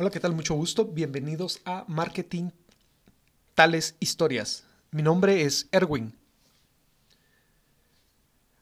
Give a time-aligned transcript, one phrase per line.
[0.00, 0.32] Hola, ¿qué tal?
[0.32, 0.84] Mucho gusto.
[0.84, 2.50] Bienvenidos a Marketing
[3.56, 4.62] Tales Historias.
[4.92, 6.14] Mi nombre es Erwin.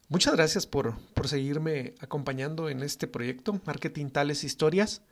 [0.09, 5.03] Muchas gracias por, por, seguirme acompañando en este proyecto, Marketing Tales Historias.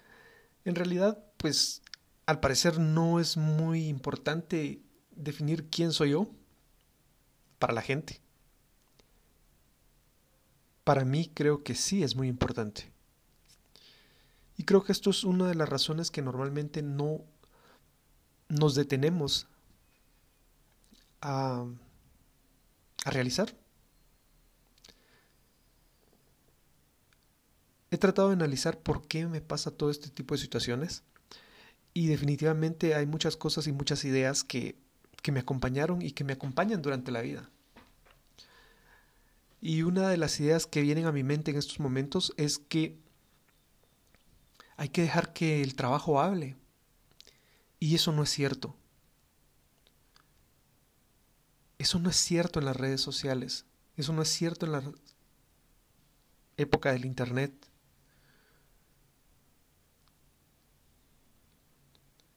[0.65, 1.83] En realidad, pues
[2.25, 4.81] al parecer no es muy importante
[5.11, 6.31] definir quién soy yo
[7.59, 8.23] para la gente.
[10.85, 12.94] Para mí creo que sí es muy importante.
[14.57, 17.23] Y creo que esto es una de las razones que normalmente no
[18.49, 19.49] nos detenemos
[21.21, 21.67] a,
[23.05, 23.55] a realizar.
[27.91, 31.05] He tratado de analizar por qué me pasa todo este tipo de situaciones
[31.93, 34.77] y definitivamente hay muchas cosas y muchas ideas que,
[35.23, 37.49] que me acompañaron y que me acompañan durante la vida.
[39.61, 42.99] Y una de las ideas que vienen a mi mente en estos momentos es que
[44.77, 46.57] hay que dejar que el trabajo hable.
[47.79, 48.77] Y eso no es cierto.
[51.79, 53.67] Eso no es cierto en las redes sociales.
[53.97, 54.83] Eso no es cierto en la
[56.57, 57.53] época del Internet.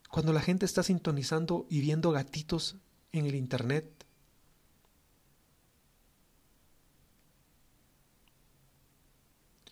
[0.09, 2.77] Cuando la gente está sintonizando y viendo gatitos
[3.11, 4.05] en el Internet,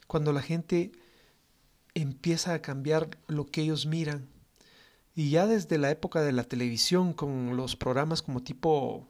[0.08, 0.92] cuando la gente
[1.96, 4.30] empieza a cambiar lo que ellos miran.
[5.16, 9.08] Y ya desde la época de la televisión, con los programas como tipo...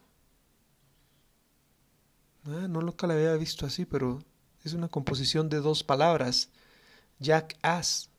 [2.45, 4.19] Ah, no lo que había visto así, pero
[4.63, 6.50] es una composición de dos palabras.
[7.19, 8.11] Jack Ass.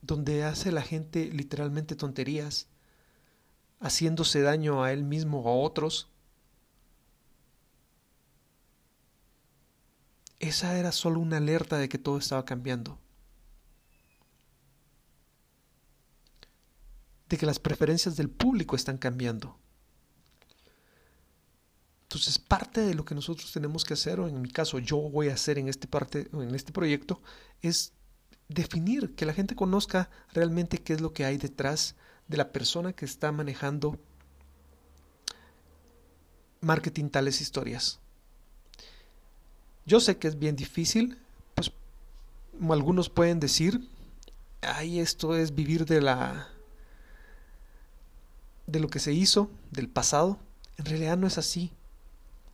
[0.00, 2.68] Donde hace la gente literalmente tonterías,
[3.80, 6.08] haciéndose daño a él mismo o a otros
[10.40, 12.98] esa era solo una alerta de que todo estaba cambiando.
[17.28, 19.58] De que las preferencias del público están cambiando.
[22.04, 25.28] Entonces, parte de lo que nosotros tenemos que hacer, o en mi caso yo voy
[25.28, 27.22] a hacer en este, parte, en este proyecto,
[27.62, 27.92] es
[28.48, 31.94] definir, que la gente conozca realmente qué es lo que hay detrás
[32.26, 34.00] de la persona que está manejando
[36.60, 38.00] marketing tales historias.
[39.90, 41.18] Yo sé que es bien difícil,
[41.56, 41.72] pues
[42.70, 43.88] algunos pueden decir,
[44.62, 46.46] ay, esto es vivir de la
[48.68, 50.38] de lo que se hizo, del pasado.
[50.76, 51.72] En realidad no es así.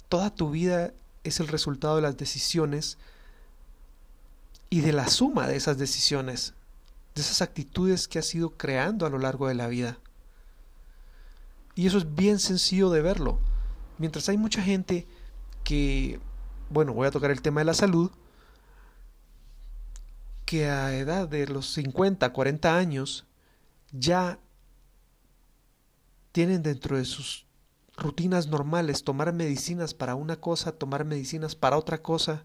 [0.08, 0.94] Toda tu vida
[1.24, 2.96] es el resultado de las decisiones
[4.70, 6.54] y de la suma de esas decisiones,
[7.14, 9.98] de esas actitudes que has ido creando a lo largo de la vida.
[11.74, 13.38] Y eso es bien sencillo de verlo.
[13.98, 15.06] Mientras hay mucha gente
[15.64, 16.18] que
[16.70, 18.10] bueno, voy a tocar el tema de la salud,
[20.44, 23.26] que a edad de los 50, 40 años
[23.92, 24.38] ya
[26.32, 27.46] tienen dentro de sus
[27.96, 32.44] rutinas normales tomar medicinas para una cosa, tomar medicinas para otra cosa.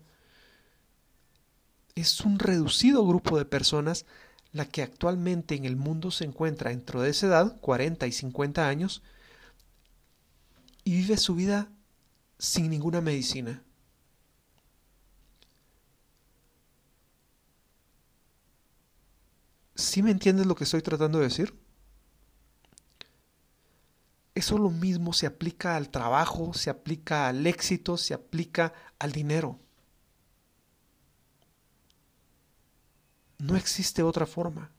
[1.95, 4.05] Es un reducido grupo de personas
[4.53, 8.67] la que actualmente en el mundo se encuentra dentro de esa edad, 40 y 50
[8.67, 9.01] años,
[10.83, 11.69] y vive su vida
[12.37, 13.63] sin ninguna medicina.
[19.81, 21.59] ¿Sí me entiendes lo que estoy tratando de decir?
[24.35, 29.59] Eso lo mismo se aplica al trabajo, se aplica al éxito, se aplica al dinero.
[33.39, 34.69] No existe otra forma.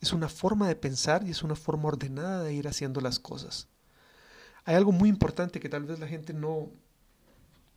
[0.00, 3.66] Es una forma de pensar y es una forma ordenada de ir haciendo las cosas.
[4.64, 6.70] Hay algo muy importante que tal vez la gente no,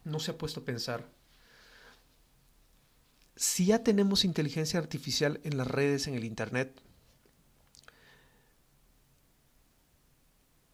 [0.04, 1.19] no se ha puesto a pensar
[3.39, 6.81] si ya tenemos inteligencia artificial en las redes, en el Internet,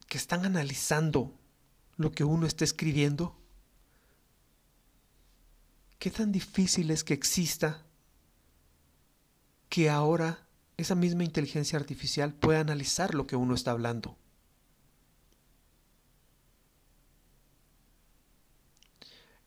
[0.08, 1.38] que están analizando
[1.96, 3.38] lo que uno está escribiendo,
[6.00, 7.86] ¿qué tan difícil es que exista
[9.68, 14.18] que ahora esa misma inteligencia artificial pueda analizar lo que uno está hablando?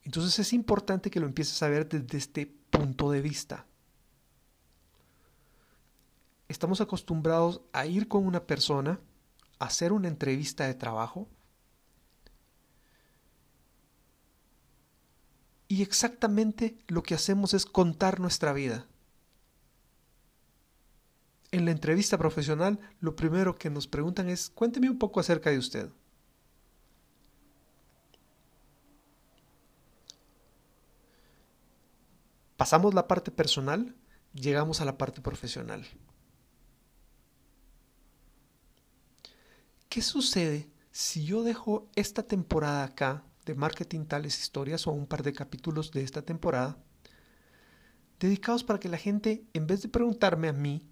[0.05, 3.65] Entonces es importante que lo empieces a ver desde este punto de vista.
[6.47, 8.99] Estamos acostumbrados a ir con una persona,
[9.59, 11.27] a hacer una entrevista de trabajo
[15.67, 18.87] y exactamente lo que hacemos es contar nuestra vida.
[21.51, 25.59] En la entrevista profesional, lo primero que nos preguntan es, cuénteme un poco acerca de
[25.59, 25.89] usted.
[32.59, 33.95] Pasamos la parte personal,
[34.33, 35.87] llegamos a la parte profesional.
[39.87, 45.23] ¿Qué sucede si yo dejo esta temporada acá de marketing tales historias o un par
[45.23, 46.77] de capítulos de esta temporada
[48.19, 50.85] dedicados para que la gente, en vez de preguntarme a mí,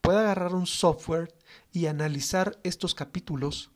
[0.00, 1.36] pueda agarrar un software
[1.72, 3.70] y analizar estos capítulos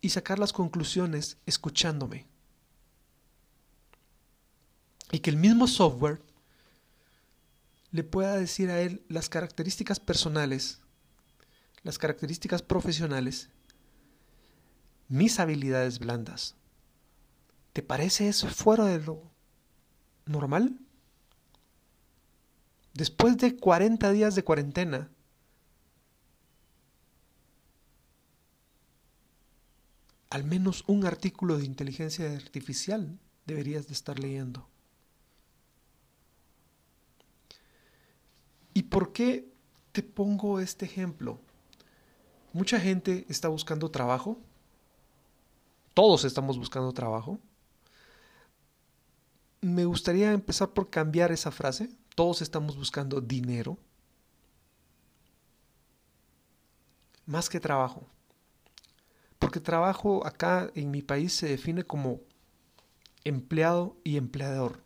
[0.00, 2.26] y sacar las conclusiones escuchándome.
[5.10, 6.20] Y que el mismo software
[7.90, 10.80] le pueda decir a él las características personales,
[11.82, 13.48] las características profesionales,
[15.08, 16.54] mis habilidades blandas.
[17.72, 19.22] ¿Te parece eso fuera de lo
[20.26, 20.78] normal?
[22.92, 25.10] Después de 40 días de cuarentena,
[30.30, 34.68] al menos un artículo de inteligencia artificial deberías de estar leyendo.
[38.74, 39.50] ¿Y por qué
[39.92, 41.40] te pongo este ejemplo?
[42.52, 44.38] Mucha gente está buscando trabajo.
[45.94, 47.40] Todos estamos buscando trabajo.
[49.60, 51.90] Me gustaría empezar por cambiar esa frase.
[52.14, 53.78] Todos estamos buscando dinero.
[57.26, 58.06] Más que trabajo.
[59.38, 62.20] Porque trabajo acá en mi país se define como
[63.24, 64.82] empleado y empleador.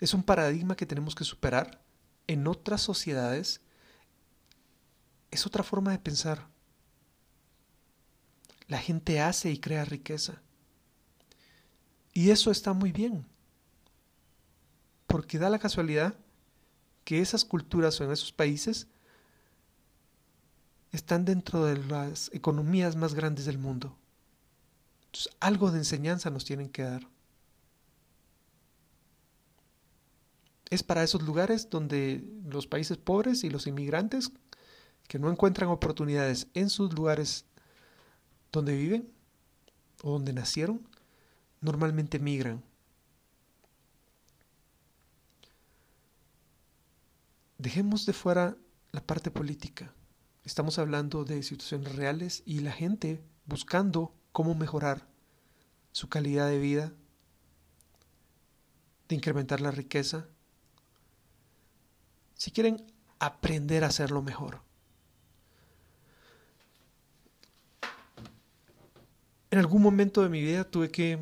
[0.00, 1.82] Es un paradigma que tenemos que superar.
[2.26, 3.60] En otras sociedades
[5.30, 6.48] es otra forma de pensar.
[8.66, 10.42] La gente hace y crea riqueza.
[12.12, 13.26] Y eso está muy bien.
[15.06, 16.14] Porque da la casualidad
[17.04, 18.86] que esas culturas o en esos países
[20.92, 23.96] están dentro de las economías más grandes del mundo.
[25.06, 27.08] Entonces, algo de enseñanza nos tienen que dar.
[30.70, 34.32] Es para esos lugares donde los países pobres y los inmigrantes
[35.06, 37.46] que no encuentran oportunidades en sus lugares
[38.52, 39.10] donde viven
[40.02, 40.86] o donde nacieron,
[41.60, 42.62] normalmente migran.
[47.56, 48.56] Dejemos de fuera
[48.92, 49.92] la parte política.
[50.48, 55.06] Estamos hablando de situaciones reales y la gente buscando cómo mejorar
[55.92, 56.94] su calidad de vida,
[59.10, 60.26] de incrementar la riqueza.
[62.32, 62.82] Si quieren
[63.18, 64.62] aprender a hacerlo mejor.
[69.50, 71.18] En algún momento de mi vida tuve que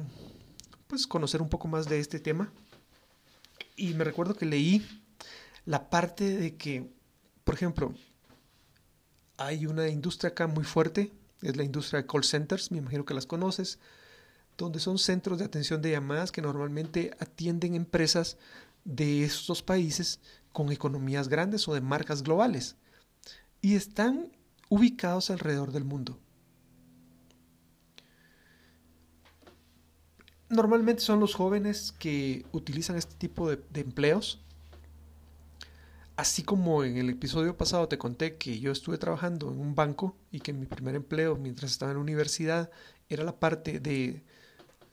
[0.87, 2.52] pues, conocer un poco más de este tema
[3.75, 4.87] y me recuerdo que leí
[5.64, 6.94] la parte de que,
[7.43, 7.93] por ejemplo,
[9.36, 11.12] hay una industria acá muy fuerte,
[11.42, 13.78] es la industria de call centers, me imagino que las conoces,
[14.56, 18.38] donde son centros de atención de llamadas que normalmente atienden empresas
[18.84, 20.20] de estos países
[20.52, 22.76] con economías grandes o de marcas globales
[23.60, 24.32] y están
[24.68, 26.18] ubicados alrededor del mundo.
[30.48, 34.45] Normalmente son los jóvenes que utilizan este tipo de, de empleos
[36.16, 40.16] Así como en el episodio pasado te conté que yo estuve trabajando en un banco
[40.30, 42.70] y que mi primer empleo mientras estaba en la universidad
[43.11, 44.25] era la parte de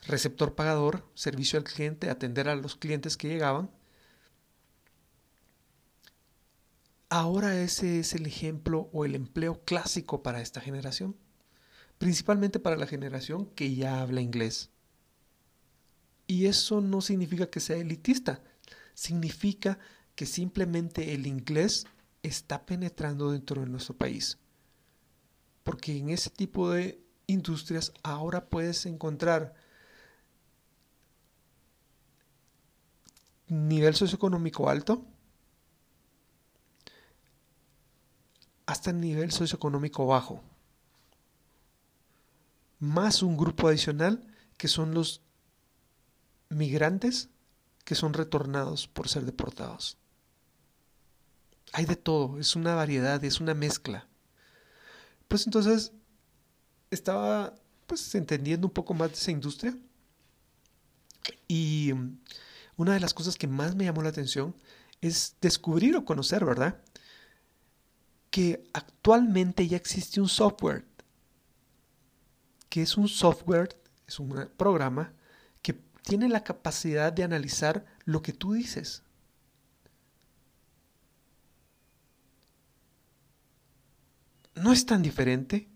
[0.06, 3.72] receptor pagador, servicio al cliente, atender a los clientes que llegaban.
[7.08, 11.16] Ahora ese es el ejemplo o el empleo clásico para esta generación,
[12.00, 14.72] principalmente para la generación que ya habla inglés.
[16.28, 18.42] Y eso no significa que sea elitista,
[18.94, 19.80] significa
[20.16, 21.86] que simplemente el inglés
[22.22, 24.38] está penetrando dentro de nuestro país.
[25.64, 29.54] Porque en ese tipo de industrias ahora puedes encontrar
[33.48, 35.06] nivel socioeconómico alto
[38.66, 40.42] hasta nivel socioeconómico bajo.
[42.80, 44.26] Más un grupo adicional
[44.58, 45.22] que son los
[46.50, 47.30] migrantes
[47.84, 49.98] que son retornados por ser deportados.
[51.74, 54.08] Hay de todo, es una variedad, es una mezcla.
[55.28, 55.92] Pues entonces
[56.92, 57.56] estaba
[57.88, 59.76] pues entendiendo un poco más de esa industria
[61.48, 62.20] y mm,
[62.78, 64.56] una de las cosas que más me llamó la atención
[65.02, 66.80] es descubrir o conocer, ¿verdad?
[68.30, 70.86] Que actualmente ya existe un software,
[72.70, 73.78] que es un software,
[74.08, 75.14] es un programa
[75.62, 79.04] que tiene la capacidad de analizar lo que tú dices.
[84.56, 85.68] No es tan diferente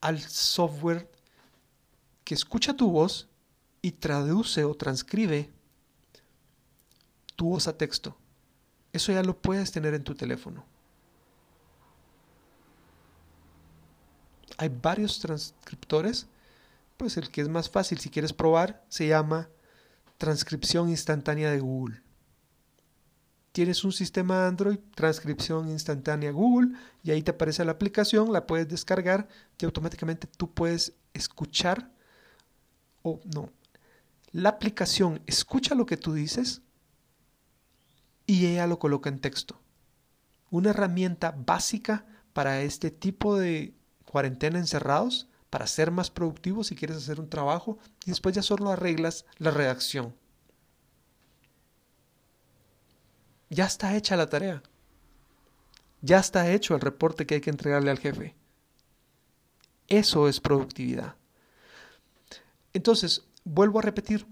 [0.00, 1.10] al software
[2.24, 3.28] que escucha tu voz
[3.80, 5.50] y traduce o transcribe
[7.36, 8.16] tu voz a texto.
[8.92, 10.64] Eso ya lo puedes tener en tu teléfono.
[14.58, 16.26] Hay varios transcriptores.
[16.96, 19.48] Pues el que es más fácil si quieres probar se llama
[20.18, 22.00] transcripción instantánea de Google.
[23.52, 26.70] Tienes un sistema Android, transcripción instantánea Google,
[27.02, 29.28] y ahí te aparece la aplicación, la puedes descargar
[29.58, 31.90] y automáticamente tú puedes escuchar
[33.02, 33.50] o no.
[34.32, 36.62] La aplicación escucha lo que tú dices
[38.26, 39.60] y ella lo coloca en texto.
[40.50, 43.74] Una herramienta básica para este tipo de
[44.06, 48.70] cuarentena encerrados, para ser más productivos si quieres hacer un trabajo y después ya solo
[48.70, 50.14] arreglas la redacción.
[53.52, 54.62] Ya está hecha la tarea.
[56.00, 58.34] Ya está hecho el reporte que hay que entregarle al jefe.
[59.88, 61.16] Eso es productividad.
[62.72, 64.26] Entonces, vuelvo a repetir,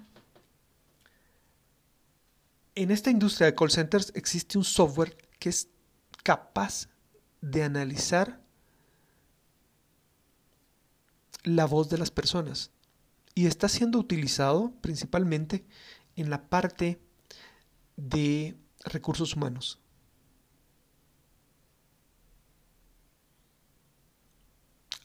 [2.74, 5.68] en esta industria de call centers existe un software que es
[6.22, 6.88] capaz
[7.42, 8.40] de analizar
[11.42, 12.70] la voz de las personas
[13.34, 15.66] y está siendo utilizado principalmente
[16.16, 17.02] en la parte
[17.98, 19.78] de recursos humanos.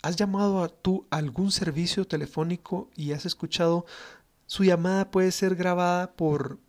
[0.01, 3.85] ¿Has llamado a tú a algún servicio telefónico y has escuchado
[4.45, 6.59] su llamada puede ser grabada por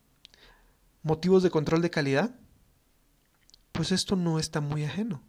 [1.03, 2.35] motivos de control de calidad?
[3.73, 5.23] Pues esto no está muy ajeno.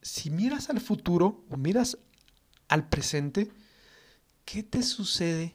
[0.00, 1.98] Si miras al futuro o miras
[2.66, 3.52] al presente,
[4.44, 5.54] ¿qué te sucede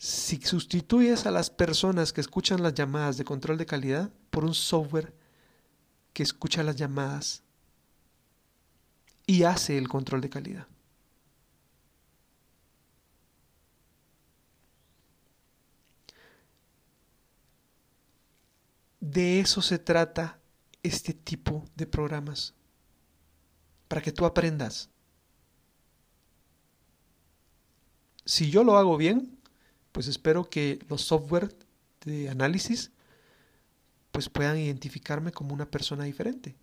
[0.00, 4.54] si sustituyes a las personas que escuchan las llamadas de control de calidad por un
[4.54, 5.12] software
[6.14, 7.42] que escucha las llamadas
[9.26, 10.66] y hace el control de calidad?
[19.00, 20.40] De eso se trata
[20.82, 22.54] este tipo de programas,
[23.86, 24.88] para que tú aprendas.
[28.24, 29.39] Si yo lo hago bien,
[29.92, 31.54] pues espero que los software
[32.04, 32.90] de análisis
[34.12, 36.56] pues puedan identificarme como una persona diferente.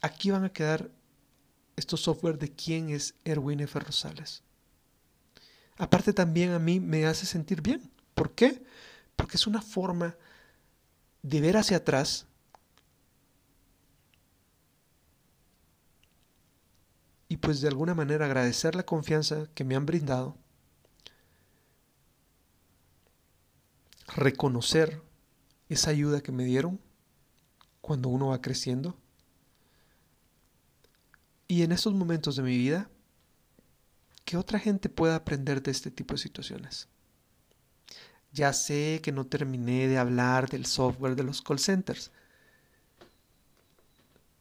[0.00, 0.90] Aquí van a quedar
[1.76, 3.78] estos software de quién es Erwin F.
[3.78, 4.42] Rosales.
[5.76, 7.90] Aparte también a mí me hace sentir bien.
[8.14, 8.64] ¿Por qué?
[9.14, 10.16] Porque es una forma
[11.22, 12.26] de ver hacia atrás
[17.28, 20.36] y pues de alguna manera agradecer la confianza que me han brindado,
[24.14, 25.02] reconocer
[25.68, 26.80] esa ayuda que me dieron
[27.80, 28.96] cuando uno va creciendo
[31.48, 32.90] y en estos momentos de mi vida
[34.24, 36.88] que otra gente pueda aprender de este tipo de situaciones.
[38.32, 42.10] Ya sé que no terminé de hablar del software de los call centers.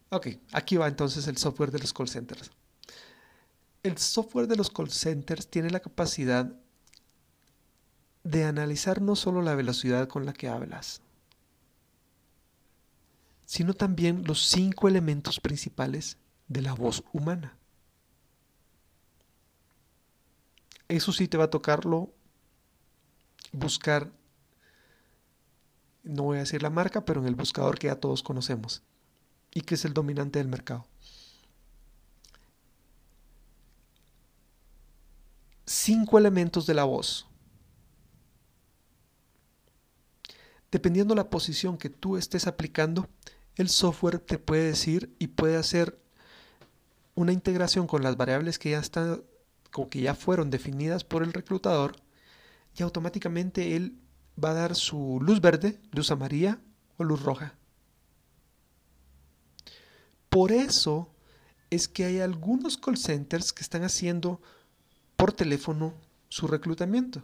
[0.10, 2.52] Ok, aquí va entonces el software de los call centers.
[3.84, 6.52] El software de los call centers tiene la capacidad
[8.26, 11.02] de analizar no solo la velocidad con la que hablas,
[13.46, 16.18] sino también los cinco elementos principales
[16.48, 17.56] de la voz humana.
[20.88, 22.12] Eso sí te va a tocarlo
[23.52, 24.12] buscar,
[26.04, 28.82] no voy a decir la marca, pero en el buscador que ya todos conocemos
[29.54, 30.88] y que es el dominante del mercado.
[35.68, 37.28] Cinco elementos de la voz.
[40.76, 43.08] Dependiendo la posición que tú estés aplicando,
[43.56, 45.98] el software te puede decir y puede hacer
[47.14, 49.24] una integración con las variables que ya están
[49.90, 51.96] que ya fueron definidas por el reclutador
[52.76, 53.98] y automáticamente él
[54.38, 56.60] va a dar su luz verde, luz amarilla
[56.98, 57.56] o luz roja.
[60.28, 61.10] Por eso
[61.70, 64.42] es que hay algunos call centers que están haciendo
[65.16, 65.94] por teléfono
[66.28, 67.24] su reclutamiento.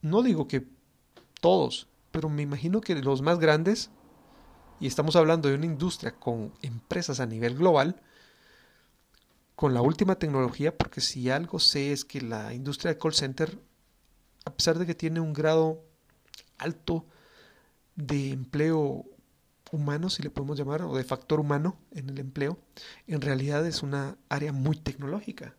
[0.00, 0.73] No digo que
[1.44, 3.90] todos, pero me imagino que los más grandes,
[4.80, 8.00] y estamos hablando de una industria con empresas a nivel global,
[9.54, 13.58] con la última tecnología, porque si algo sé es que la industria de call center
[14.46, 15.84] a pesar de que tiene un grado
[16.56, 17.04] alto
[17.94, 19.04] de empleo
[19.70, 22.58] humano, si le podemos llamar, o de factor humano en el empleo,
[23.06, 25.56] en realidad es una área muy tecnológica.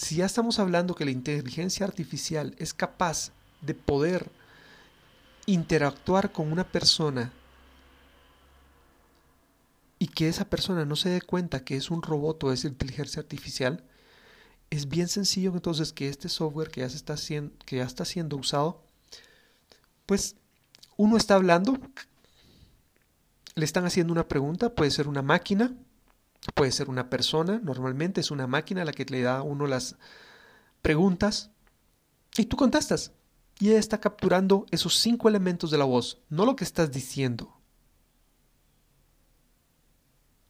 [0.00, 4.30] Si ya estamos hablando que la inteligencia artificial es capaz de poder
[5.44, 7.30] interactuar con una persona
[9.98, 13.20] y que esa persona no se dé cuenta que es un robot o es inteligencia
[13.20, 13.84] artificial,
[14.70, 17.16] es bien sencillo entonces que este software que ya, se está,
[17.66, 18.82] que ya está siendo usado,
[20.06, 20.34] pues
[20.96, 21.78] uno está hablando,
[23.54, 25.74] le están haciendo una pregunta, puede ser una máquina,
[26.54, 29.96] puede ser una persona, normalmente es una máquina la que le da a uno las
[30.82, 31.50] preguntas
[32.36, 33.12] y tú contestas.
[33.58, 37.54] Y ella está capturando esos cinco elementos de la voz, no lo que estás diciendo.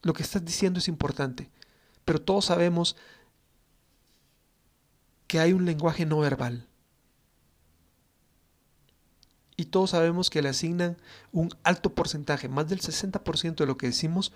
[0.01, 1.51] Lo que estás diciendo es importante,
[2.05, 2.95] pero todos sabemos
[5.27, 6.67] que hay un lenguaje no verbal.
[9.57, 10.97] Y todos sabemos que le asignan
[11.31, 14.31] un alto porcentaje, más del 60% de lo que decimos,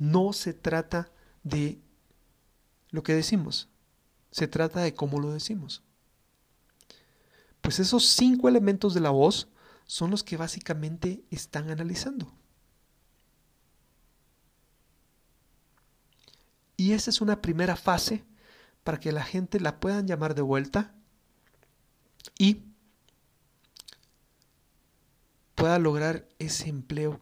[0.00, 1.12] no se trata
[1.44, 1.78] de
[2.88, 3.68] lo que decimos,
[4.32, 5.82] se trata de cómo lo decimos.
[7.60, 9.48] Pues esos cinco elementos de la voz
[9.86, 12.32] son los que básicamente están analizando.
[16.78, 18.24] Y esa es una primera fase
[18.82, 20.94] para que la gente la puedan llamar de vuelta
[22.38, 22.62] y
[25.54, 27.20] pueda lograr ese empleo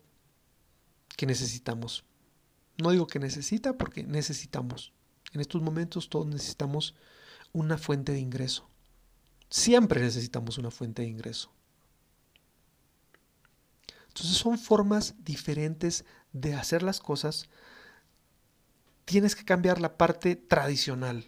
[1.17, 2.05] que necesitamos.
[2.79, 4.93] No digo que necesita porque necesitamos.
[5.33, 6.95] En estos momentos todos necesitamos
[7.53, 8.69] una fuente de ingreso.
[9.51, 11.53] Siempre necesitamos una fuente de ingreso.
[14.09, 17.49] Entonces son formas diferentes de hacer las cosas
[19.09, 21.25] tienes que cambiar la parte tradicional.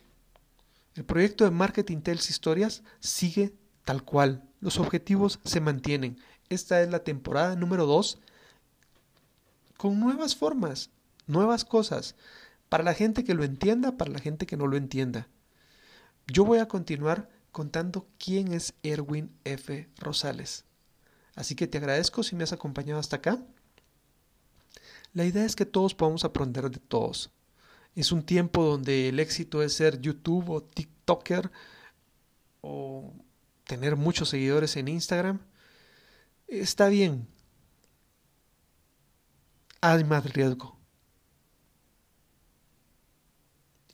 [0.94, 3.54] El proyecto de Marketing Tales Historias sigue
[3.86, 4.44] tal cual.
[4.60, 6.18] Los objetivos se mantienen.
[6.50, 8.18] Esta es la temporada número 2
[9.78, 10.90] con nuevas formas,
[11.30, 12.16] nuevas cosas,
[12.68, 15.28] para la gente que lo entienda, para la gente que no lo entienda.
[16.26, 19.88] Yo voy a continuar contando quién es Erwin F.
[19.96, 20.64] Rosales.
[21.34, 23.42] Así que te agradezco si me has acompañado hasta acá.
[25.12, 27.30] La idea es que todos podamos aprender de todos.
[27.96, 31.50] Es un tiempo donde el éxito es ser YouTube o TikToker
[32.60, 33.12] o
[33.64, 35.40] tener muchos seguidores en Instagram.
[36.46, 37.26] Está bien.
[39.80, 40.79] Hay más riesgo.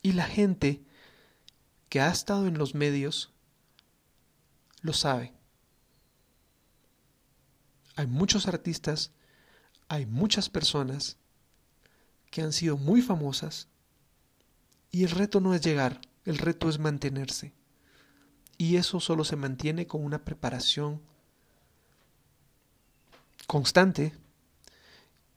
[0.07, 0.81] Y la gente
[1.89, 3.33] que ha estado en los medios
[4.79, 5.33] lo sabe.
[7.97, 9.11] Hay muchos artistas,
[9.89, 11.17] hay muchas personas
[12.31, 13.67] que han sido muy famosas
[14.91, 17.51] y el reto no es llegar, el reto es mantenerse.
[18.57, 21.01] Y eso solo se mantiene con una preparación
[23.45, 24.13] constante.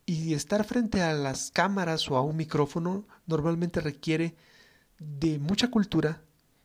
[0.06, 4.36] Y estar frente a las cámaras o a un micrófono normalmente requiere
[5.00, 6.22] de mucha cultura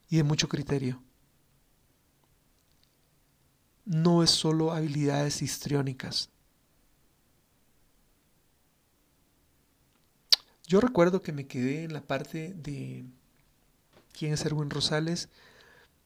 [0.09, 1.01] y de mucho criterio.
[3.85, 6.29] No es solo habilidades histriónicas.
[10.67, 13.05] Yo recuerdo que me quedé en la parte de
[14.17, 15.29] quién es Erwin Rosales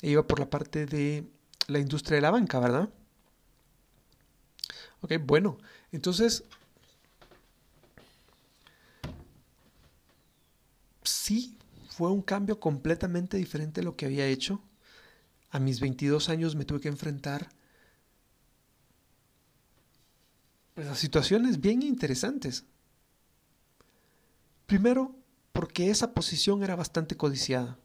[0.01, 1.25] e iba por la parte de
[1.67, 2.89] la industria de la banca, ¿verdad?
[5.01, 5.57] Ok, bueno,
[5.91, 6.43] entonces
[11.03, 11.58] sí
[11.99, 14.61] fue un cambio completamente diferente a lo que había hecho.
[15.49, 17.49] A mis 22 años me tuve que enfrentar
[20.75, 22.63] pues, a situaciones bien interesantes.
[24.65, 25.13] Primero,
[25.51, 27.77] porque esa posición era bastante codiciada.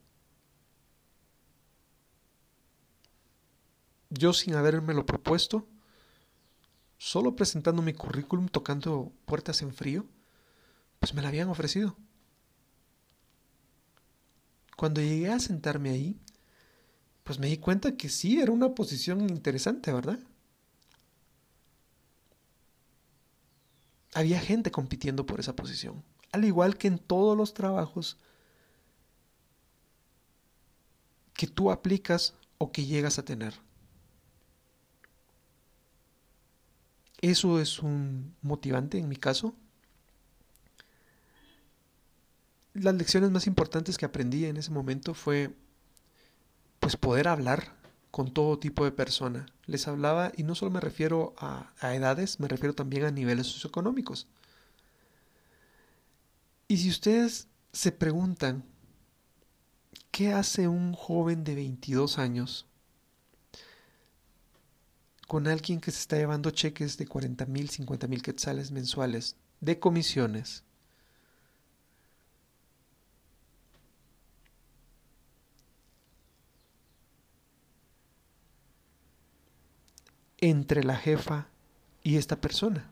[4.11, 5.67] Yo sin lo propuesto,
[6.99, 10.07] solo presentando mi currículum, tocando puertas en frío,
[11.01, 11.97] pues me la habían ofrecido.
[14.77, 16.21] Cuando llegué a sentarme ahí,
[17.23, 20.19] pues me di cuenta que sí, era una posición interesante, ¿verdad?
[24.15, 28.19] Había gente compitiendo por esa posición al igual que en todos los trabajos
[31.33, 33.55] que tú aplicas o que llegas a tener.
[37.21, 39.55] Eso es un motivante en mi caso.
[42.75, 45.55] Las lecciones más importantes que aprendí en ese momento fue
[46.81, 47.73] pues poder hablar
[48.11, 49.47] con todo tipo de persona.
[49.67, 53.47] Les hablaba y no solo me refiero a, a edades, me refiero también a niveles
[53.47, 54.27] socioeconómicos.
[56.67, 58.65] Y si ustedes se preguntan,
[60.11, 62.67] ¿qué hace un joven de 22 años
[65.29, 69.79] con alguien que se está llevando cheques de 40 mil, 50 mil quetzales mensuales de
[69.79, 70.65] comisiones?
[80.51, 81.49] Entre la jefa
[82.03, 82.91] y esta persona.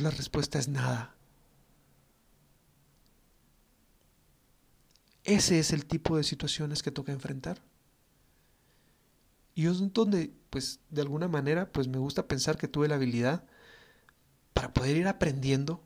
[0.00, 1.14] la respuesta es nada.
[5.22, 7.62] Ese es el tipo de situaciones que toca enfrentar.
[9.54, 13.44] Y es donde, pues, de alguna manera, pues me gusta pensar que tuve la habilidad
[14.52, 15.80] para poder ir aprendiendo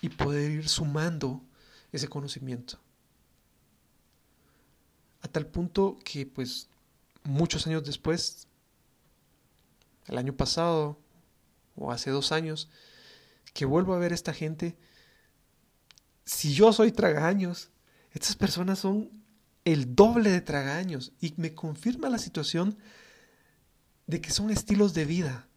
[0.00, 1.42] y poder ir sumando
[1.90, 2.78] ese conocimiento.
[5.32, 6.68] Tal punto que, pues,
[7.24, 8.46] muchos años después,
[10.06, 10.98] el año pasado
[11.74, 12.68] o hace dos años,
[13.54, 14.76] que vuelvo a ver esta gente,
[16.24, 17.70] si yo soy tragaños,
[18.12, 19.10] estas personas son
[19.64, 22.76] el doble de tragaños y me confirma la situación
[24.06, 25.48] de que son estilos de vida.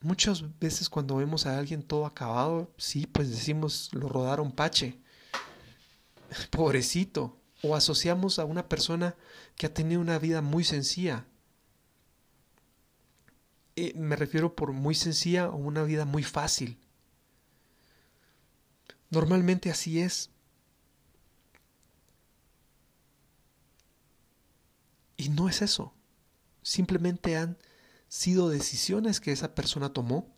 [0.00, 5.00] Muchas veces cuando vemos a alguien todo acabado, sí, pues decimos, lo rodaron pache,
[6.50, 9.16] pobrecito, o asociamos a una persona
[9.56, 11.26] que ha tenido una vida muy sencilla.
[13.76, 16.78] Eh, me refiero por muy sencilla o una vida muy fácil.
[19.10, 20.30] Normalmente así es.
[25.16, 25.94] Y no es eso.
[26.62, 27.56] Simplemente han
[28.08, 30.34] sido decisiones que esa persona tomó,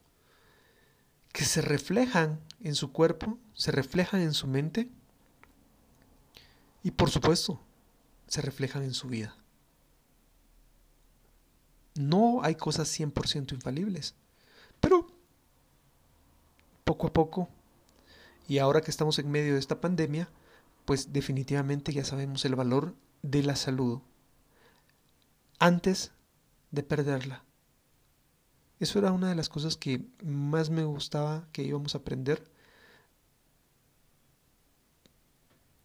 [1.32, 4.90] que se reflejan en su cuerpo, se reflejan en su mente
[6.82, 7.60] y por supuesto
[8.26, 9.36] se reflejan en su vida.
[11.94, 14.14] No hay cosas 100% infalibles,
[14.80, 15.06] pero
[16.84, 17.48] poco a poco,
[18.48, 20.28] y ahora que estamos en medio de esta pandemia,
[20.84, 24.00] pues definitivamente ya sabemos el valor de la salud
[25.58, 26.12] antes
[26.70, 27.44] de perderla.
[28.78, 32.50] Eso era una de las cosas que más me gustaba que íbamos a aprender.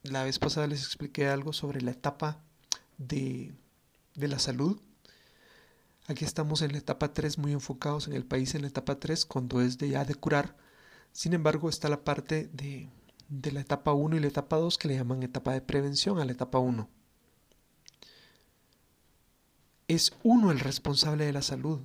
[0.03, 2.43] La vez pasada les expliqué algo sobre la etapa
[2.97, 3.53] de,
[4.15, 4.79] de la salud.
[6.07, 9.25] Aquí estamos en la etapa 3 muy enfocados en el país en la etapa 3
[9.25, 10.57] cuando es de ya de curar.
[11.11, 12.89] Sin embargo está la parte de,
[13.29, 16.25] de la etapa 1 y la etapa 2 que le llaman etapa de prevención a
[16.25, 16.89] la etapa 1.
[19.87, 21.81] Es uno el responsable de la salud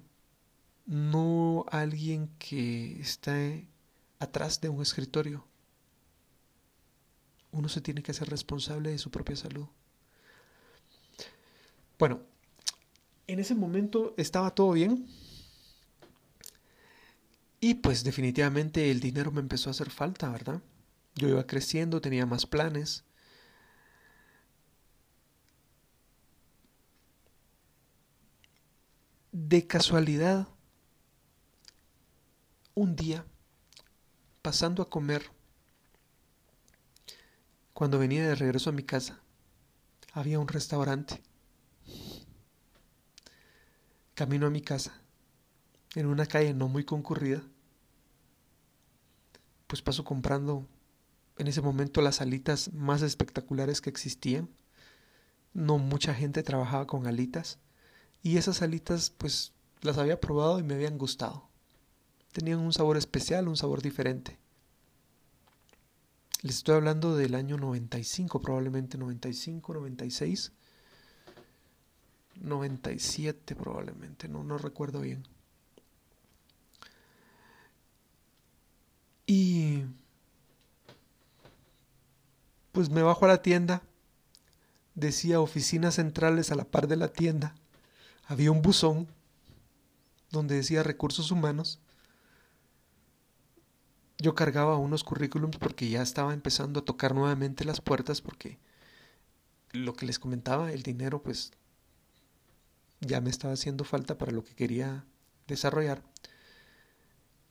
[0.87, 3.69] no alguien que esté
[4.19, 5.45] atrás de un escritorio.
[7.57, 9.67] Uno se tiene que hacer responsable de su propia salud.
[11.99, 12.21] Bueno,
[13.27, 15.07] en ese momento estaba todo bien.
[17.61, 20.63] Y pues definitivamente el dinero me empezó a hacer falta, ¿verdad?
[21.15, 23.05] Yo iba creciendo, tenía más planes.
[29.33, 30.49] De casualidad,
[32.75, 33.25] un día,
[34.43, 35.31] pasando a comer,
[37.77, 39.21] cuando venía de regreso a mi casa,
[40.15, 41.21] había un restaurante.
[44.15, 44.99] Camino a mi casa,
[45.95, 47.43] en una calle no muy concurrida,
[49.67, 50.67] pues paso comprando
[51.37, 54.49] en ese momento las alitas más espectaculares que existían.
[55.53, 57.59] No mucha gente trabajaba con alitas
[58.23, 61.51] y esas alitas pues las había probado y me habían gustado
[62.33, 64.39] tenían un sabor especial, un sabor diferente.
[66.47, 70.53] Les estoy hablando del año 95, probablemente 95, 96,
[72.37, 75.27] 97 probablemente, no, no recuerdo bien.
[79.27, 79.83] Y
[82.71, 83.83] pues me bajo a la tienda,
[84.95, 87.57] decía oficinas centrales a la par de la tienda,
[88.25, 89.09] había un buzón
[90.31, 91.81] donde decía recursos humanos
[94.19, 98.59] yo cargaba unos currículums porque ya estaba empezando a tocar nuevamente las puertas porque
[99.73, 101.53] lo que les comentaba, el dinero pues
[103.01, 105.05] ya me estaba haciendo falta para lo que quería
[105.47, 106.03] desarrollar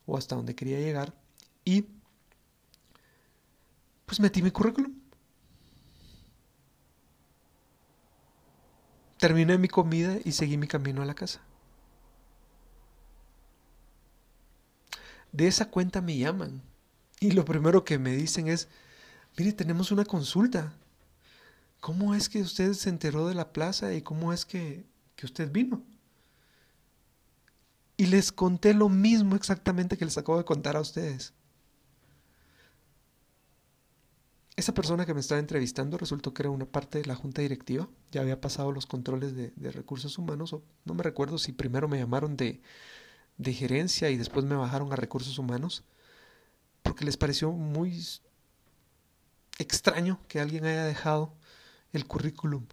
[0.06, 1.14] o hasta donde quería llegar
[1.64, 1.86] y
[4.06, 4.94] pues metí mi currículum.
[9.18, 11.42] Terminé mi comida y seguí mi camino a la casa.
[15.36, 16.62] De esa cuenta me llaman.
[17.20, 18.68] Y lo primero que me dicen es,
[19.38, 20.74] mire, tenemos una consulta.
[21.80, 25.52] ¿Cómo es que usted se enteró de la plaza y cómo es que, que usted
[25.52, 25.84] vino?
[27.98, 31.34] Y les conté lo mismo exactamente que les acabo de contar a ustedes.
[34.58, 37.90] Esa persona que me estaba entrevistando resultó que era una parte de la junta directiva.
[38.12, 40.54] Ya había pasado los controles de, de recursos humanos.
[40.54, 42.62] O no me recuerdo si primero me llamaron de,
[43.38, 45.84] de gerencia y después me bajaron a recursos humanos
[46.84, 48.06] porque les pareció muy
[49.58, 51.34] extraño que alguien haya dejado
[51.94, 52.66] el currículum.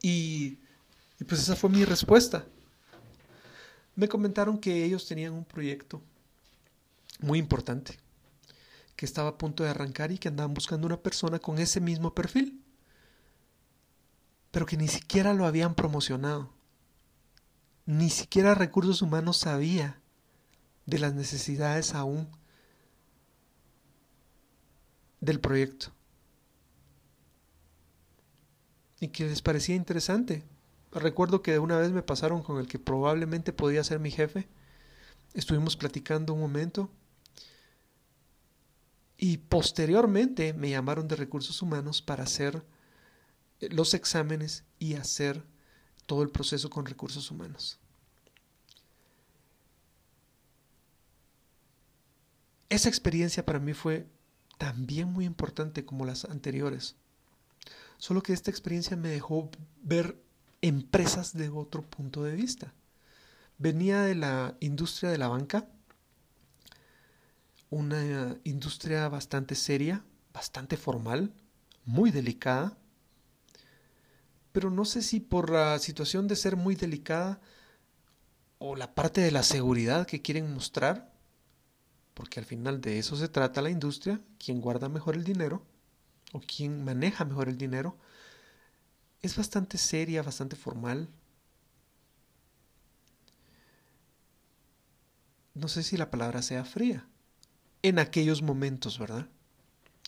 [0.00, 0.58] Y,
[1.28, 2.46] pues esa fue mi respuesta.
[3.94, 6.02] me comentaron que ellos tenían un proyecto
[7.20, 7.98] muy importante,
[8.96, 12.14] que estaba a punto de arrancar y que andaban buscando una persona con ese mismo
[12.14, 12.62] perfil,
[14.50, 16.50] pero que ni siquiera lo habían promocionado.
[17.84, 20.00] Ni siquiera recursos humanos sabía
[20.86, 22.28] de las necesidades aún
[25.20, 25.92] del proyecto.
[29.00, 30.44] Y que les parecía interesante.
[30.92, 34.48] Recuerdo que de una vez me pasaron con el que probablemente podía ser mi jefe.
[35.34, 36.90] Estuvimos platicando un momento.
[39.16, 42.64] Y posteriormente me llamaron de recursos humanos para hacer
[43.60, 45.44] los exámenes y hacer
[46.12, 47.78] todo el proceso con recursos humanos.
[52.68, 54.06] Esa experiencia para mí fue
[54.58, 56.96] también muy importante como las anteriores.
[57.96, 59.48] Solo que esta experiencia me dejó
[59.82, 60.22] ver
[60.60, 62.74] empresas de otro punto de vista.
[63.56, 65.66] Venía de la industria de la banca,
[67.70, 71.32] una industria bastante seria, bastante formal,
[71.86, 72.76] muy delicada,
[74.52, 77.40] pero no sé si por la situación de ser muy delicada
[78.58, 81.12] o la parte de la seguridad que quieren mostrar,
[82.14, 85.64] porque al final de eso se trata la industria, quien guarda mejor el dinero
[86.32, 87.96] o quien maneja mejor el dinero,
[89.22, 91.08] es bastante seria, bastante formal.
[95.54, 97.06] No sé si la palabra sea fría.
[97.82, 99.28] En aquellos momentos, ¿verdad?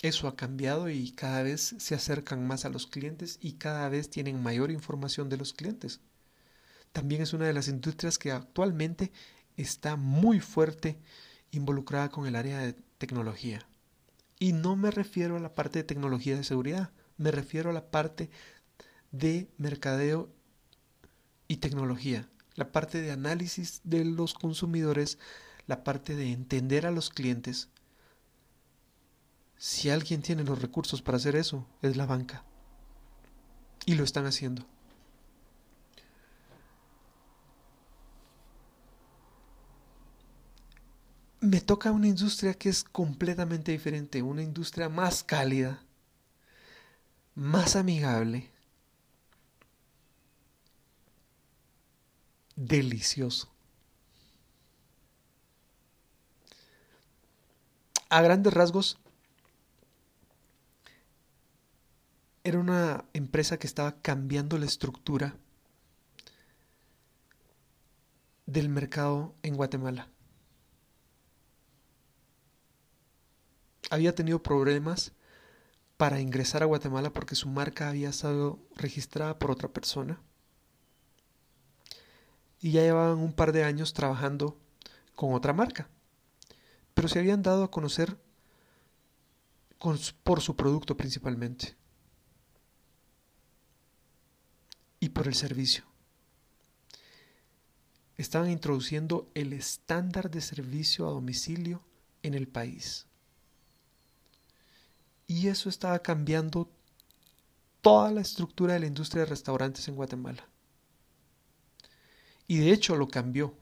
[0.03, 4.11] Eso ha cambiado y cada vez se acercan más a los clientes y cada vez
[4.11, 6.01] tienen mayor información de los clientes.
[6.93, 9.13] También es una de las industrias que actualmente
[9.57, 10.99] está muy fuerte
[11.51, 13.67] involucrada con el área de tecnología.
[14.39, 17.91] Y no me refiero a la parte de tecnología de seguridad, me refiero a la
[17.91, 18.31] parte
[19.13, 20.29] de mercadeo
[21.49, 25.19] y tecnología, la parte de análisis de los consumidores,
[25.67, 27.69] la parte de entender a los clientes
[29.57, 32.45] si alguien tiene los recursos para hacer eso, es la banca.
[33.87, 34.67] Y lo están haciendo.
[41.41, 45.83] Me toca una industria que es completamente diferente, una industria más cálida,
[47.35, 48.51] más amigable,
[52.57, 53.51] delicioso.
[58.09, 58.99] A grandes rasgos,
[62.45, 65.35] era una empresa que estaba cambiando la estructura
[68.45, 70.11] del mercado en Guatemala.
[73.91, 75.13] Había tenido problemas
[75.97, 80.21] para ingresar a Guatemala porque su marca había estado registrada por otra persona.
[82.61, 84.59] Y ya llevaban un par de años trabajando
[85.15, 85.89] con otra marca.
[86.93, 88.19] Pero se habían dado a conocer
[89.79, 91.77] por su producto principalmente.
[95.05, 95.85] Y por el servicio.
[98.17, 101.83] Estaban introduciendo el estándar de servicio a domicilio
[102.23, 103.07] en el país.
[105.27, 106.71] Y eso estaba cambiando
[107.83, 110.49] toda la estructura de la industria de restaurantes en Guatemala.
[112.49, 113.55] Y de hecho lo cambió.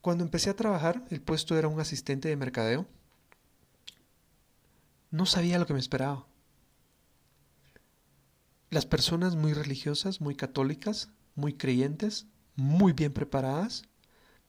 [0.00, 2.86] Cuando empecé a trabajar, el puesto era un asistente de mercadeo.
[5.10, 6.26] No sabía lo que me esperaba.
[8.70, 13.84] Las personas muy religiosas, muy católicas, muy creyentes, muy bien preparadas,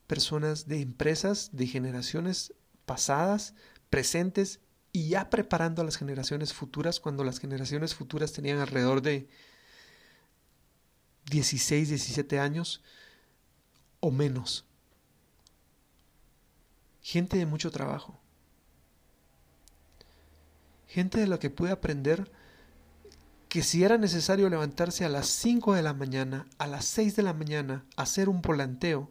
[0.06, 2.52] personas de empresas de generaciones
[2.84, 3.54] pasadas,
[3.88, 4.60] presentes
[4.92, 9.28] y ya preparando a las generaciones futuras cuando las generaciones futuras tenían alrededor de
[11.30, 12.82] 16, 17 años
[14.00, 14.66] o menos.
[17.02, 18.18] Gente de mucho trabajo.
[20.88, 22.30] Gente de la que pude aprender
[23.50, 27.24] que si era necesario levantarse a las 5 de la mañana, a las 6 de
[27.24, 29.10] la mañana, hacer un volanteo,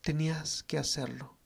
[0.00, 1.36] tenías que hacerlo.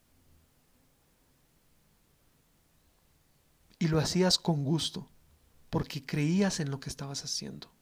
[3.80, 5.08] Y lo hacías con gusto,
[5.68, 7.72] porque creías en lo que estabas haciendo.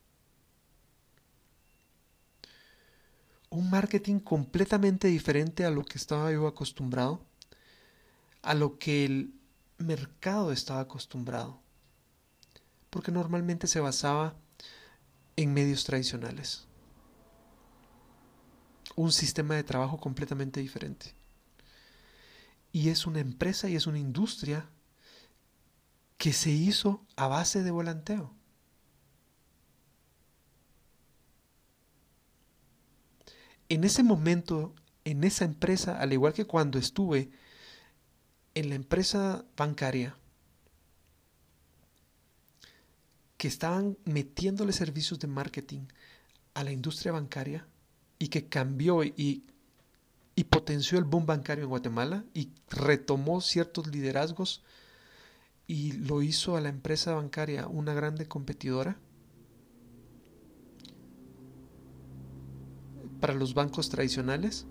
[3.50, 7.20] Un marketing completamente diferente a lo que estaba yo acostumbrado,
[8.40, 9.37] a lo que el
[9.78, 11.60] mercado estaba acostumbrado,
[12.90, 14.36] porque normalmente se basaba
[15.36, 16.66] en medios tradicionales.
[18.96, 21.14] Un sistema de trabajo completamente diferente.
[22.72, 24.68] Y es una empresa y es una industria
[26.16, 28.38] que se hizo a base de volanteo.
[33.68, 37.30] en ese momento, en esa empresa, al igual que cuando estuve
[38.54, 40.16] en la empresa bancaria,
[43.36, 45.86] que estaban metiéndole servicios de marketing
[46.54, 47.66] a la industria bancaria
[48.18, 49.44] y que cambió y,
[50.50, 54.62] potenció el boom bancario en Guatemala y retomó ciertos liderazgos
[55.66, 58.98] y lo hizo a la empresa bancaria una grande competidora
[63.20, 64.66] para los bancos tradicionales.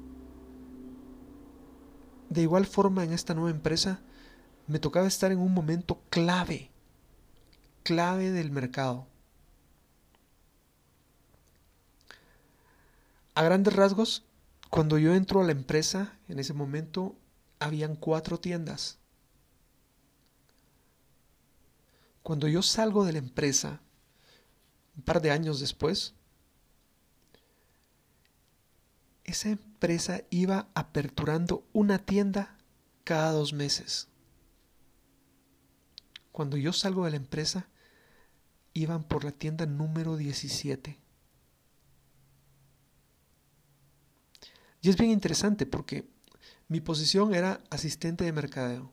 [2.29, 3.99] De igual forma en esta nueva empresa
[4.67, 6.69] me tocaba estar en un momento clave
[7.87, 9.07] clave del mercado.
[13.33, 14.25] A grandes rasgos,
[14.69, 17.15] cuando yo entro a la empresa, en ese momento
[17.59, 18.97] habían cuatro tiendas.
[22.23, 23.79] Cuando yo salgo de la empresa,
[24.97, 26.13] un par de años después,
[29.27, 32.57] esa empresa iba aperturando una tienda
[33.03, 34.07] cada dos meses.
[36.31, 37.67] Cuando yo salgo de la empresa,
[38.73, 40.99] iban por la tienda número 17.
[44.81, 46.07] Y es bien interesante porque
[46.69, 48.91] mi posición era asistente de mercadeo.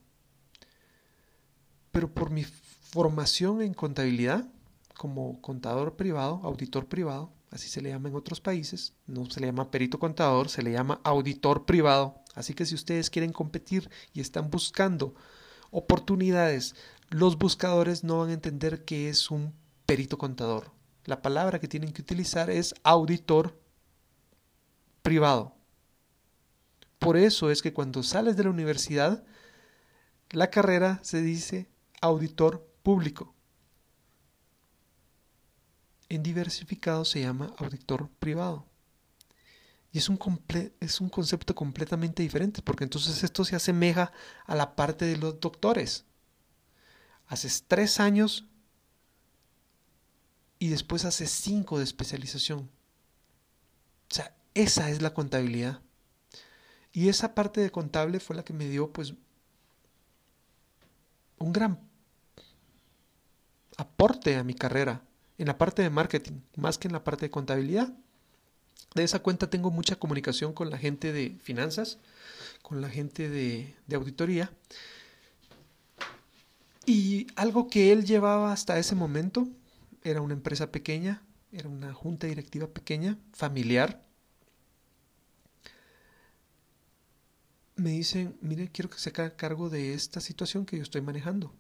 [1.93, 4.49] Pero por mi formación en contabilidad,
[4.95, 9.47] como contador privado, auditor privado, así se le llama en otros países, no se le
[9.47, 12.21] llama perito contador, se le llama auditor privado.
[12.35, 15.15] Así que si ustedes quieren competir y están buscando
[15.71, 16.75] oportunidades,
[17.11, 19.55] los buscadores no van a entender que es un
[19.87, 20.73] perito contador.
[21.05, 23.57] La palabra que tienen que utilizar es auditor
[25.03, 25.55] privado.
[26.99, 29.25] Por eso es que cuando sales de la universidad,
[30.31, 33.34] la carrera se dice auditor público.
[36.09, 38.67] En diversificado se llama auditor privado.
[39.93, 40.19] Y es un,
[40.81, 44.13] es un concepto completamente diferente, porque entonces esto se asemeja
[44.45, 46.05] a la parte de los doctores.
[47.27, 48.45] Haces tres años
[50.59, 52.71] y después hace cinco de especialización.
[54.11, 55.81] O sea, esa es la contabilidad.
[56.93, 59.15] Y esa parte de contable fue la que me dio pues
[61.39, 61.79] un gran
[63.77, 65.03] aporte a mi carrera
[65.39, 67.93] en la parte de marketing, más que en la parte de contabilidad.
[68.95, 71.99] De esa cuenta tengo mucha comunicación con la gente de finanzas,
[72.63, 74.53] con la gente de, auditoría.
[76.87, 79.49] Y algo que él llevaba hasta ese momento
[80.03, 84.05] era una empresa pequeña, era una junta directiva pequeña, familiar.
[87.77, 91.53] Me dicen, mire, quiero que se haga cargo de esta situación que yo estoy manejando.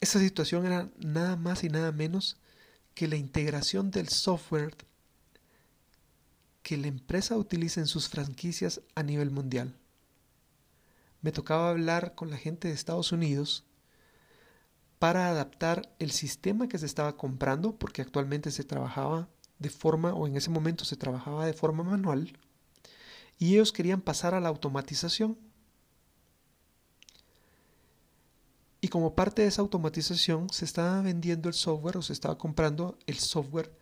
[0.00, 2.36] Esa situación era nada más y nada menos
[2.94, 4.76] que la integración del software
[6.62, 9.76] que la empresa utiliza en sus franquicias a nivel mundial.
[11.22, 13.64] Me tocaba hablar con la gente de Estados Unidos
[14.98, 19.28] para adaptar el sistema que se estaba comprando, porque actualmente se trabajaba
[19.58, 22.36] de forma, o en ese momento se trabajaba de forma manual,
[23.38, 25.38] y ellos querían pasar a la automatización.
[28.86, 32.96] Y como parte de esa automatización se estaba vendiendo el software o se estaba comprando
[33.08, 33.76] el software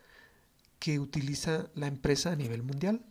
[0.79, 3.05] que utiliza la empresa a nivel mundial.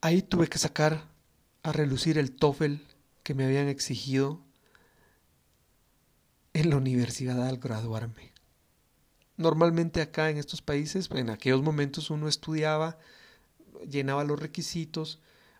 [0.00, 1.08] Ahí tuve que sacar
[1.64, 2.74] a relucir el TOEFL
[3.24, 4.40] que me habían exigido
[6.52, 8.32] en la universidad al graduarme.
[9.36, 12.98] Normalmente acá en estos países, en aquellos momentos uno estudiaba,
[13.84, 15.18] llenaba los requisitos,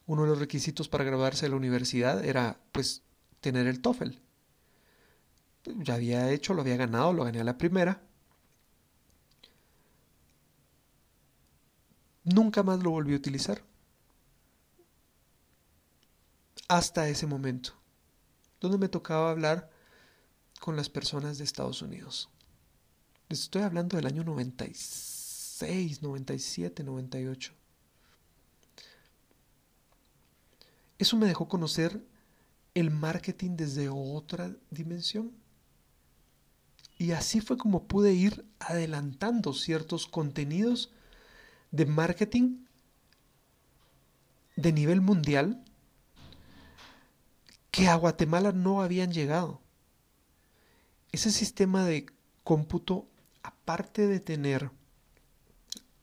[0.09, 3.03] uno de los requisitos para graduarse de la universidad era pues
[3.41, 4.13] tener el TOEFL.
[5.83, 8.01] Ya había hecho, lo había ganado, lo gané a la primera.
[12.25, 13.63] Nunca más lo volví a utilizar
[16.69, 17.75] hasta ese momento,
[18.61, 19.71] donde me tocaba hablar
[20.59, 22.31] con las personas de Estados Unidos.
[23.29, 27.58] Les estoy hablando del año 96, 97, 98.
[30.99, 32.05] Eso me dejó conocer
[32.75, 35.33] el marketing desde otra dimensión.
[36.99, 40.91] Y así fue como pude ir adelantando ciertos contenidos
[41.71, 42.65] de marketing
[44.57, 45.63] de nivel mundial
[47.71, 49.61] que a Guatemala no habían llegado.
[51.13, 52.07] Ese sistema de
[52.43, 53.07] cómputo,
[53.45, 54.71] aparte de tener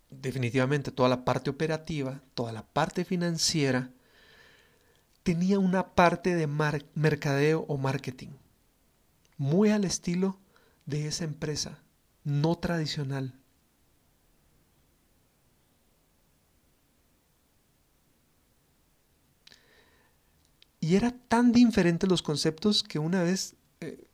[0.10, 3.92] definitivamente toda la parte operativa, toda la parte financiera,
[5.26, 6.46] tenía una parte de
[6.94, 8.30] mercadeo o marketing,
[9.40, 10.38] muy al estilo
[10.86, 11.80] de esa empresa
[12.24, 13.34] no tradicional.
[20.80, 24.06] Y era tan diferente los conceptos que una vez eh,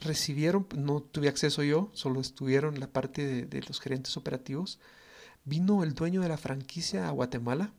[0.00, 4.78] recibieron, no tuve acceso yo, solo estuvieron la parte de los gerentes operativos,
[5.44, 7.74] vino el dueño de la franquicia a Guatemala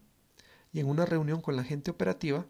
[0.72, 2.45] y en una reunión con la gente operativa,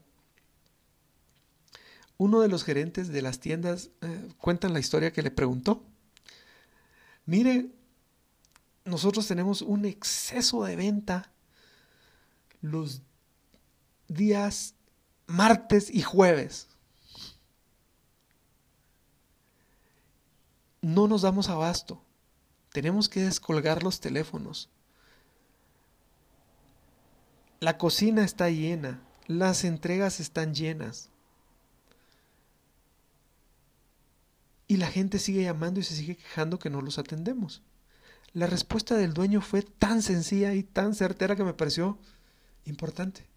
[2.17, 5.83] uno de los gerentes de las tiendas eh, cuentan la historia que le preguntó.
[7.25, 7.69] Mire,
[8.83, 11.31] nosotros tenemos un exceso de venta
[12.61, 13.01] los
[14.07, 14.75] días
[15.27, 16.67] martes y jueves.
[20.81, 22.01] No nos damos abasto.
[22.73, 24.69] Tenemos que descolgar los teléfonos.
[27.59, 29.01] La cocina está llena.
[29.27, 31.09] Las entregas están llenas.
[34.67, 37.61] Y la gente sigue llamando y se sigue quejando que no los atendemos.
[38.33, 41.97] La respuesta del dueño fue tan sencilla y tan certera que me pareció
[42.65, 43.27] importante.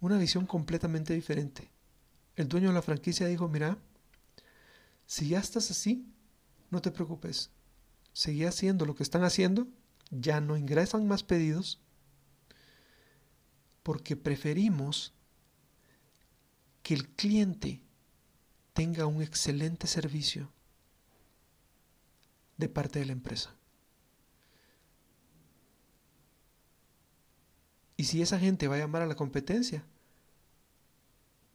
[0.00, 1.70] Una visión completamente diferente.
[2.36, 3.78] El dueño de la franquicia dijo, mira,
[5.06, 6.06] si ya estás así,
[6.70, 7.50] no te preocupes.
[8.12, 9.66] Seguí haciendo lo que están haciendo,
[10.10, 11.80] ya no ingresan más pedidos,
[13.82, 15.12] porque preferimos
[16.82, 17.80] que el cliente
[18.72, 20.50] tenga un excelente servicio
[22.56, 23.54] de parte de la empresa.
[27.96, 29.84] Y si esa gente va a llamar a la competencia,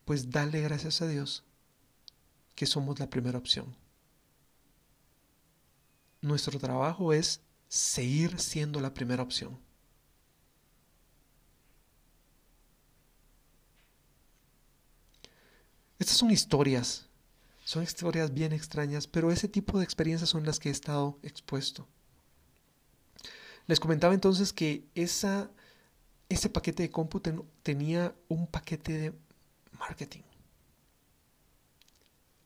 [0.06, 1.44] pues dale gracias a Dios
[2.56, 3.76] que somos la primera opción.
[6.22, 9.58] Nuestro trabajo es seguir siendo la primera opción.
[15.98, 17.10] Estas son historias
[17.70, 21.88] son historias bien extrañas, pero ese tipo de experiencias son las que he estado expuesto.
[23.68, 25.52] Les comentaba entonces que esa,
[26.30, 29.14] ese paquete de cómputo tenía un paquete de
[29.78, 30.24] marketing.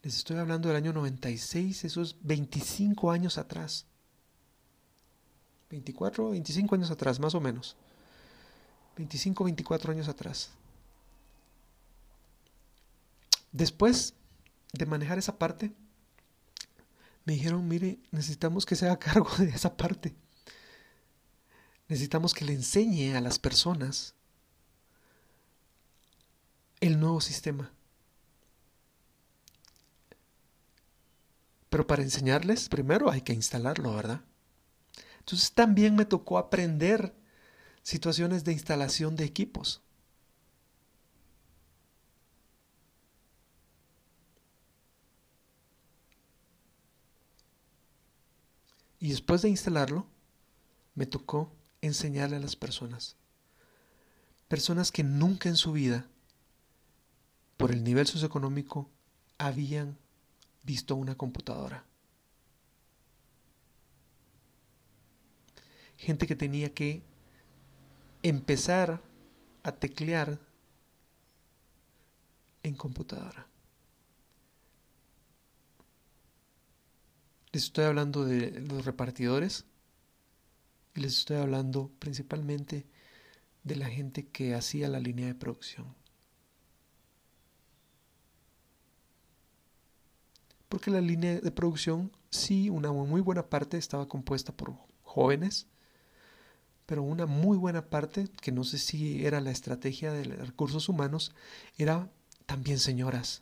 [0.02, 3.86] Les estoy hablando del año 96, eso es 25 años atrás.
[5.74, 7.76] 24, 25 años atrás, más o menos.
[8.96, 10.52] 25, 24 años atrás.
[13.52, 14.14] Después
[14.72, 15.72] de manejar esa parte,
[17.26, 20.14] me dijeron, mire, necesitamos que se haga cargo de esa parte.
[21.88, 24.14] Necesitamos que le enseñe a las personas
[26.82, 27.72] el nuevo sistema.
[31.70, 34.22] Pero para enseñarles, primero hay que instalarlo, ¿verdad?
[35.24, 37.14] Entonces también me tocó aprender
[37.82, 39.82] situaciones de instalación de equipos.
[49.00, 50.08] Y después de instalarlo,
[50.96, 51.52] me tocó
[51.82, 53.16] enseñarle a las personas.
[54.48, 56.08] Personas que nunca en su vida,
[57.58, 58.90] por el nivel socioeconómico,
[59.38, 59.98] habían
[60.64, 61.86] visto una computadora.
[66.04, 67.02] Gente que tenía que
[68.24, 69.02] empezar
[69.64, 70.38] a teclear
[72.62, 73.48] en computadora.
[77.54, 79.64] Les estoy hablando de los repartidores
[80.94, 82.86] y les estoy hablando principalmente
[83.64, 85.96] de la gente que hacía la línea de producción.
[90.68, 94.74] Porque la línea de producción, sí, una muy buena parte estaba compuesta por
[95.04, 95.68] jóvenes,
[96.86, 101.34] pero una muy buena parte, que no sé si era la estrategia de recursos humanos,
[101.78, 102.10] era
[102.46, 103.42] también señoras.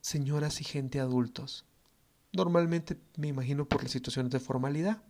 [0.00, 1.64] Señoras y gente adultos.
[2.32, 5.02] Normalmente me imagino por las situaciones de formalidad.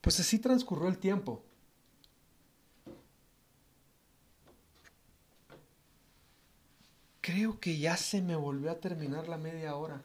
[0.00, 1.44] Pues así transcurrió el tiempo.
[7.20, 10.00] Creo que ya se me volvió a terminar la media hora.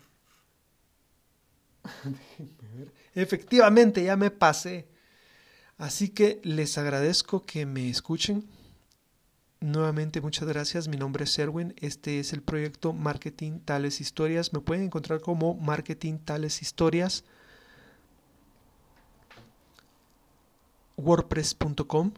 [3.15, 4.88] Efectivamente, ya me pasé.
[5.77, 8.47] Así que les agradezco que me escuchen.
[9.61, 14.59] Nuevamente muchas gracias, mi nombre es Serwin, este es el proyecto Marketing Tales Historias, me
[14.59, 17.23] pueden encontrar como Marketing Tales Historias,
[20.97, 22.11] wordpress.com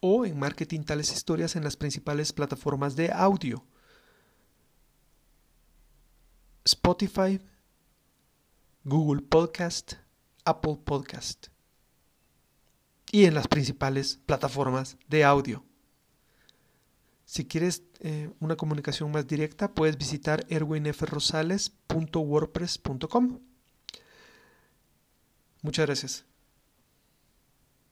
[0.00, 3.62] o en Marketing Tales Historias en las principales plataformas de audio,
[6.64, 7.38] Spotify,
[8.84, 9.94] Google Podcast,
[10.44, 11.52] Apple Podcast
[13.12, 15.64] y en las principales plataformas de audio.
[17.24, 23.38] Si quieres eh, una comunicación más directa, puedes visitar erwinfrosales.wordpress.com.
[25.62, 26.31] Muchas gracias.